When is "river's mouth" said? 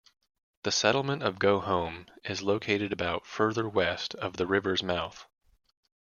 4.47-5.27